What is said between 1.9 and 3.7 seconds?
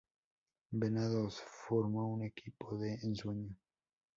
un equipo de ensueño.